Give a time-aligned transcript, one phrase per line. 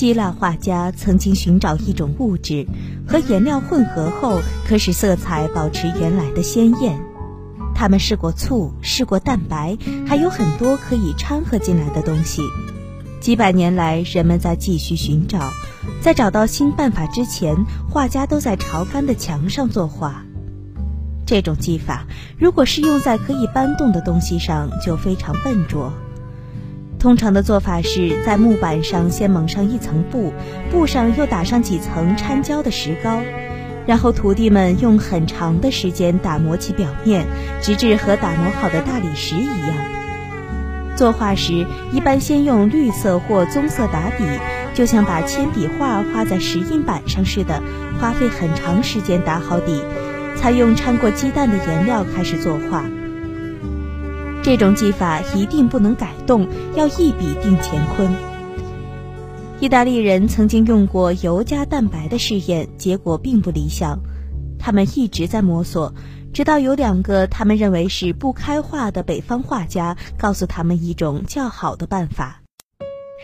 [0.00, 2.66] 希腊画家曾经寻找一种物质，
[3.06, 6.98] 和颜料混合后可使色彩保持原来的鲜艳。
[7.74, 12.40] 他们试过醋，试过蛋白，还有很多可以掺和进来的东西。
[13.20, 15.52] 几百年来，人们在继续寻找，
[16.00, 17.54] 在找到新办法之前，
[17.90, 20.24] 画家都在潮干的墙上作画。
[21.26, 22.06] 这种技法
[22.38, 25.92] 如果是用在可以搬动的东西上，就非常笨拙。
[27.00, 30.34] 通常的做法是在木板上先蒙上一层布，
[30.70, 33.22] 布上又打上几层掺胶的石膏，
[33.86, 37.26] 然后徒弟们用很长的时间打磨其表面，
[37.62, 39.76] 直至和打磨好的大理石一样。
[40.94, 44.24] 作画时一般先用绿色或棕色打底，
[44.74, 47.62] 就像把铅笔画画在石印板上似的，
[47.98, 49.80] 花费很长时间打好底，
[50.36, 52.84] 才用掺过鸡蛋的颜料开始作画。
[54.42, 58.10] 这种技法一定不能改动，要一笔定乾坤。
[59.60, 64.00] 意大利人曾经用过油加蛋白的试验，结果并不理想。
[64.58, 65.94] 他们一直在摸索，
[66.32, 72.40] 直到有两个他们认为是不开化的北方画家告诉他们一种较好的办法。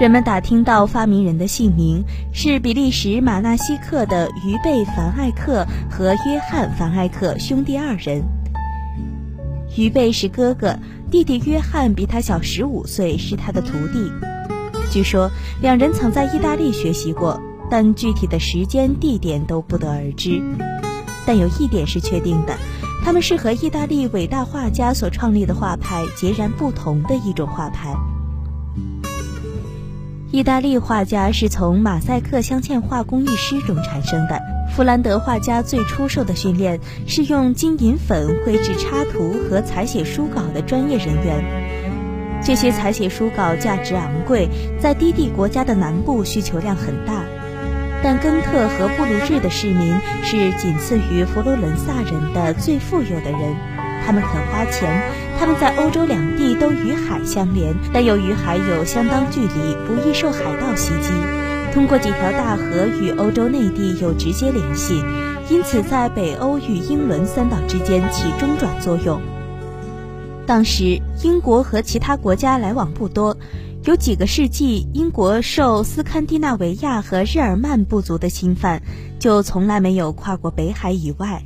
[0.00, 8.22] 人们打听到发明人的姓名是比利时马纳西克的于贝·凡艾克和约翰·凡艾克兄弟二人。
[9.76, 10.78] 于贝是哥哥。
[11.12, 14.10] 弟弟约翰比他小十五岁，是他的徒弟。
[14.90, 17.38] 据说两人曾在意大利学习过，
[17.70, 20.42] 但具体的时间、地点都不得而知。
[21.26, 22.56] 但有一点是确定的，
[23.04, 27.94] 他们是和意大利伟大画家所创立的画派截然不同的一种画派。
[30.30, 34.51] 意大利画家是从马赛克镶嵌画工艺师中产生的。
[34.74, 42.42] 弗兰德画家最出色的训练是用金银粉绘制插图和采写书稿的专业人员。
[42.42, 44.48] 这些采写书稿价值昂贵，
[44.80, 47.22] 在低地国家的南部需求量很大。
[48.02, 49.94] 但根特和布鲁日的市民
[50.24, 53.54] 是仅次于佛罗伦萨人的最富有的人，
[54.06, 55.02] 他们肯花钱。
[55.38, 61.10] 他们在欧洲两地都与海相连，但由于海有相当距离，不易受海盗袭击。
[61.72, 65.02] 通过几条大河与欧洲内地有直接联系，
[65.48, 69.20] 因此在北欧与英伦三岛之间起中转作用。
[70.46, 73.34] 当时英国和其他国家来往不多，
[73.84, 78.82] 有几个世纪，英国受斯堪的纳维亚和日耳曼部族的侵犯，
[79.18, 81.42] 就从来没有跨过北海以外。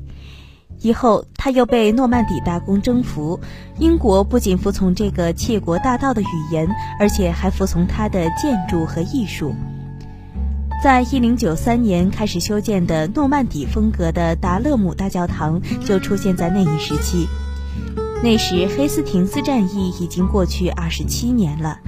[0.80, 3.38] 以后他又被诺曼底大公征服，
[3.78, 9.54] 英国不仅服从这个窃国大盗的语言，而且还服从他的建筑和艺术。
[10.82, 17.26] 在一零九三年开始修建的诺曼底风格的达勒姆大教堂就出现在那一时期。
[18.22, 21.80] 那时黑斯廷斯战役已经过去二十七年了，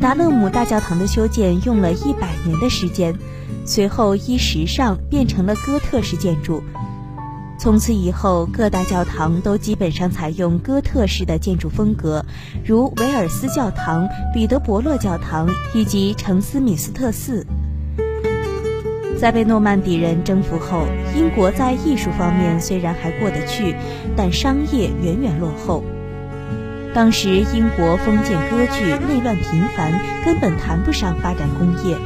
[0.00, 3.14] 达勒姆大教堂的修建用了一百年的时间，
[3.66, 6.62] 随后依时尚变成了哥特式建筑。
[7.58, 12.24] 从此以后，各大教堂都基本上采用哥特式的建筑风格，
[12.64, 17.44] 如维尔斯教堂、彼得伯勒教堂以及城斯敏斯特寺。
[19.20, 23.76] 在被诺曼底人征服后，英国在艺术方面虽然还过得去，
[24.16, 25.84] 但商业远远落后。
[26.94, 29.92] 当时英国封建割据，内乱频繁，
[30.24, 31.98] 根本谈不上发展工业。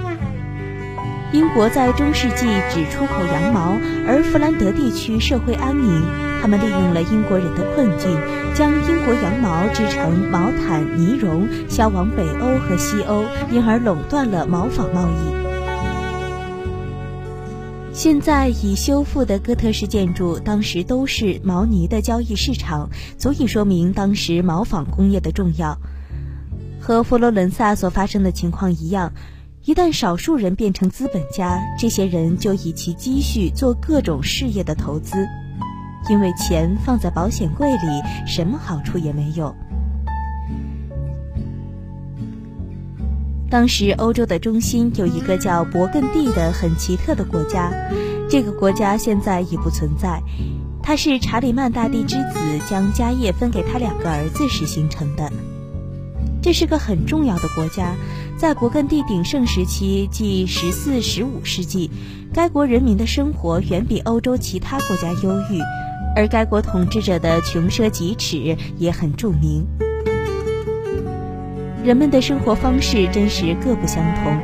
[1.31, 6.03] 英国在中世纪只出口羊毛，而弗兰德地区社会安宁。
[6.43, 8.11] 他们利用了英国人的困境，
[8.57, 15.54] 将英国羊毛织成毛毯、呢绒，销往北欧和西欧，因而垄断了毛纺贸易。
[17.95, 25.79] 现在已修复的哥特式建筑，当时都是毛呢的交易市场，足以说明当时毛纺工业的重要。
[26.81, 29.13] 和佛罗伦萨所发生的情况一样，
[29.65, 35.29] 一旦少数人变成资本家，这些人就以其积蓄做各种事业的投资，
[36.11, 39.55] 因为钱放在保险柜里，什么好处也没有。
[43.55, 47.71] 当时欧洲的中心有一个叫勃艮第的很奇特的国家，
[48.29, 50.21] 这个国家现在已不存在。
[50.83, 55.31] 它是查理曼大帝之子将家业分给他两个儿子时形成的。
[56.43, 57.95] 这是个很重要的国家，
[58.37, 61.89] 在勃艮第鼎盛时期，即十四、十五世纪，
[62.33, 65.61] 该国人民的生活远比欧洲其他国家优裕，
[66.17, 69.65] 而该国统治者的穷奢极侈也很著名。
[71.85, 74.41] 人们的生活方式真是各不相同，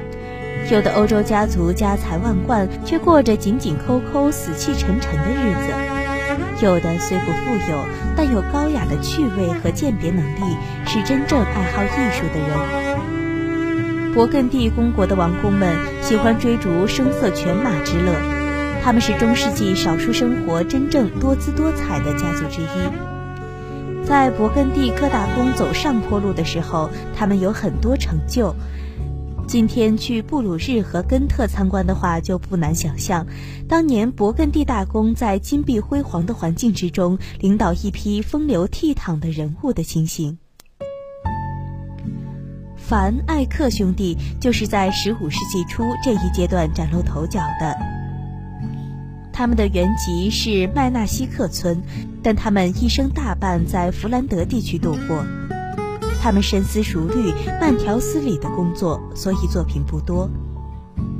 [0.70, 5.72] 有的欧洲家族家财万贯，却过着紧紧抠抠、死气沉沉的日子；
[6.62, 7.78] 有的虽不富有，
[8.14, 10.54] 但有高雅的趣味和鉴别能力，
[10.86, 14.14] 是真正爱好艺术的人。
[14.14, 18.12] 勃艮第公国的王公们喜欢追逐声色犬马之乐，
[18.84, 23.19] 他们是中世纪少数生活真正多姿多彩的家族之一。
[24.10, 28.52] 在勃艮第柯达宫走上坡路的时候，他们有很多成就。
[29.46, 33.24] 今天去布鲁日和根特参观的话，就不难想象，
[33.68, 40.38] 当年勃艮第大公在金碧辉煌的环境之中，领导一批风流倜傥的人物的情形。
[42.76, 47.99] 凡艾克兄弟就是在十五世纪初这一阶段崭露头角的。
[49.32, 51.82] 他们的原籍是麦纳西克村，
[52.22, 55.24] 但他们一生大半在弗兰德地区度过。
[56.22, 60.28] 他们深思熟虑、慢条斯理的工作，所以作品不多。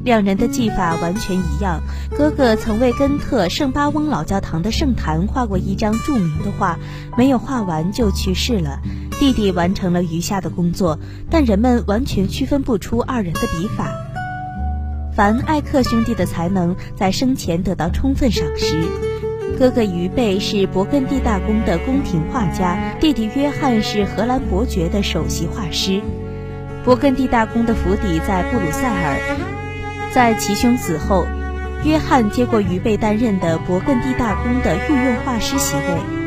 [0.05, 1.81] 两人的技法完全一样。
[2.17, 6.79] 哥哥曾为根特圣巴翁老教堂的圣坛画过一张著名的画，
[7.17, 8.81] 没有画完就去世了。
[9.19, 10.99] 弟弟完成了余下的工作，
[11.31, 13.91] 但人们完全区分不出二人的笔法。
[15.21, 18.83] 凡艾克兄弟的才能在生前得到充分赏识。
[19.59, 26.01] 哥哥于贝是勃艮第大公的宫廷画家，弟弟约翰是荷兰伯爵的首席画师。
[26.87, 31.27] 勃艮第大公的府邸在布鲁塞尔，在其兄死后，
[31.85, 36.20] 约翰接过于贝担任的勃艮第大公的御用画师席位。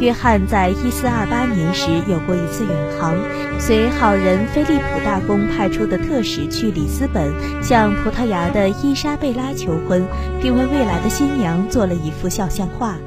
[0.00, 3.16] 约翰在一四二八年时有过一次远航，
[3.60, 7.32] 随好人菲利普大公派出的特使去里斯本，
[7.62, 10.04] 向葡萄牙的伊莎贝拉求婚，
[10.42, 12.98] 并为未来的新娘做了一幅肖像画。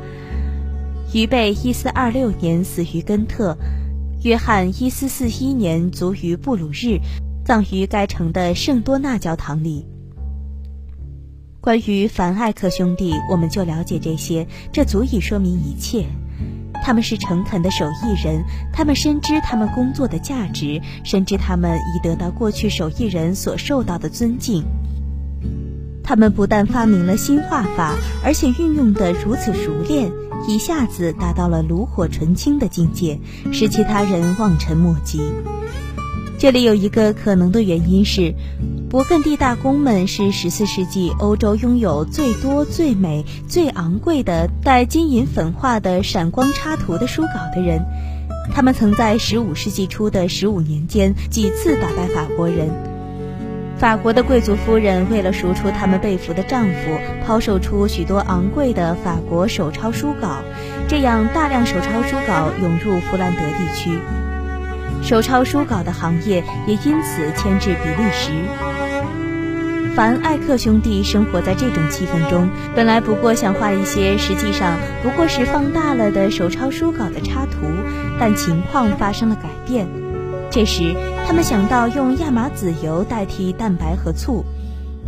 [1.13, 3.57] 于贝一四二六年死于根特，
[4.23, 6.99] 约翰一四四一年卒于布鲁日，
[7.45, 9.85] 葬于该城的圣多纳教堂里。
[11.59, 16.05] 关于凡艾克兄弟，我们就了解这些，这足以说明一切。
[16.87, 24.63] 他们是诚恳的手艺人，他们深知他们工作的价值，深知他们已得到过去手艺人所受到的尊敬。
[26.01, 30.09] 他们不但发明了新画法，而且运用得如此熟练，
[30.47, 33.19] 一下子达到了炉火纯青的境界，
[33.51, 35.19] 使其他人望尘莫及。
[36.39, 38.33] 这里有一个可能的原因是。
[38.89, 47.83] 勃艮第大公们是十四世纪欧洲拥有最多、最美、最昂贵的带金银粉画的闪光插图的书稿的人。
[48.53, 52.69] 他们曾在十五世纪初的十五年间几次打败法国人。
[53.77, 60.43] 法国的贵族夫人为了赎出他们被俘的丈夫，抛售出许多昂贵的法国手抄书稿，
[60.87, 63.99] 这样大量手抄书稿涌入弗兰德地区。
[65.03, 68.31] 手抄书稿的行业也因此迁至比利时。
[69.95, 77.65] 凡艾克兄弟生活在这种气氛中，本来不过想画一些实际上不过是放大了的手抄书稿的插图，
[78.19, 79.87] 但情况发生了改变。
[80.51, 80.95] 这时，
[81.25, 84.45] 他们想到用亚麻籽油代替蛋白和醋。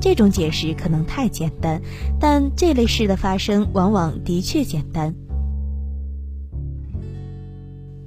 [0.01, 1.81] 这种解释可能太简单，
[2.19, 5.13] 但这类事的发生往往的确简单。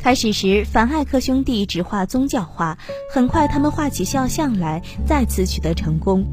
[0.03, 2.77] 开始时，凡艾克兄弟只画宗教画，
[3.15, 6.27] 很快他们画起肖像来，再次取得成功。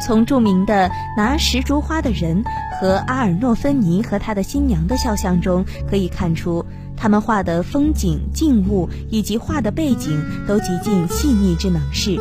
[0.00, 2.44] 从著名的拿石竹花的人
[2.80, 6.64] 和阿尔诺芬尼和他的新娘的肖像中可以看出，
[6.96, 12.20] 他们画的风景、静物以及画的背景都极尽细腻之能事。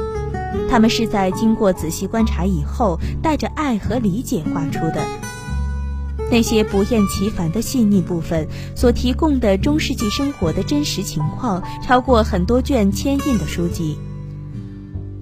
[0.67, 5.20] 他们是在经过仔细观察以后，带着爱和理解画出的。
[6.31, 13.97] 那些不厌其烦的细腻部分所提供的中世纪生活的真实情况，超过很多卷铅印的书籍。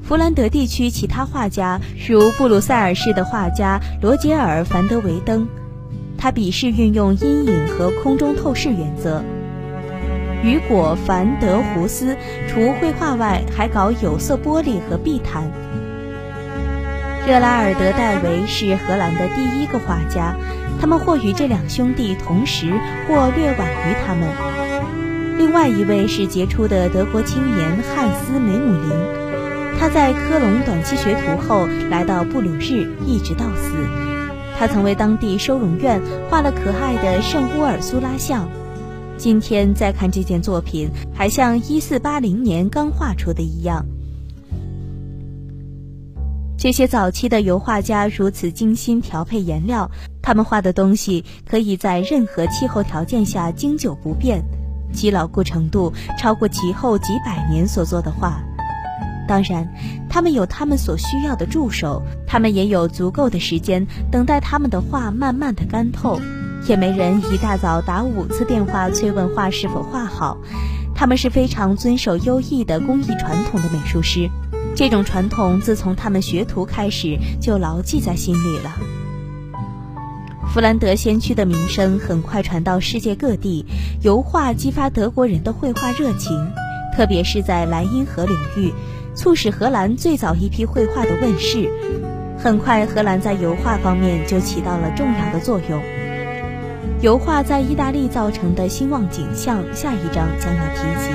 [0.03, 5.47] 弗兰德地区其他画家，如布鲁塞尔市的画家罗杰尔·凡德维登，
[6.17, 9.23] 他笔势运用阴影和空中透视原则。
[10.43, 12.15] 雨果·凡德胡斯
[12.47, 15.51] 除绘画外，还搞有色玻璃和壁毯。
[17.29, 20.35] 热拉尔德戴维是荷兰的第一个画家。
[20.81, 22.73] 他们或与这两兄弟同时，
[23.07, 24.27] 或略晚于他们。
[25.37, 33.75] 另外一位是杰出的德国青年汉斯·梅姆林，他在科隆短期学徒后，来到布鲁日，一直到死。
[34.57, 38.49] 他曾为当地收容院画了可爱的圣乌尔苏拉像。
[39.17, 43.85] 今天再看这件作品，还像1480年刚画出的一样。
[46.59, 49.89] 这些早期的油画家如此精心调配颜料，
[50.21, 54.43] 他们画的东西可以在任何气候条件下经久不变，
[54.91, 58.43] 其牢固程度超过其后几百年所做的画。
[59.25, 59.65] 当然，
[60.09, 66.19] 他们有他们所需要的助手，他们也有足够的时间等待他们的画慢慢的干透，
[66.67, 70.37] 也没人一大早打五次电话催问画是否画好。
[70.93, 74.29] 他们是非常遵守优异的工艺传统的美术师。
[74.75, 78.71] 这种传统自从他们学徒开始就牢记在心里了。
[80.53, 83.65] 弗兰德先驱的名声很快传到世界各地，
[84.01, 86.51] 油画激发德国人的绘画热情，
[86.95, 88.73] 特别是在莱茵河流域，
[89.13, 91.69] 促使荷兰最早一批绘画的问世。
[92.37, 95.81] 很快，荷兰在油画方面就起到了重要的作用。
[97.01, 101.11] 油画在意大利造成的兴旺景象，下一章将要提及。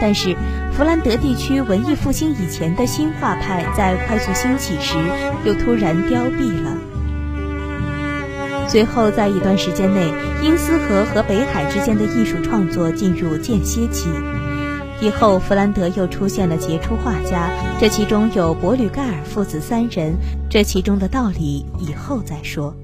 [0.00, 0.34] 但是，
[0.76, 4.98] 弗兰德地区文艺复兴以前的新画派在快速兴起时，
[5.44, 6.76] 又突然凋敝了。
[8.66, 10.12] 随后，在一段时间内，
[10.42, 14.08] 因斯河和北海之间的艺术创作进入间歇期。
[15.00, 20.16] 以后，弗兰德又出现了杰出画家，这其中有伯吕盖尔父子三人，
[20.50, 22.74] 这其中的道理以后再说。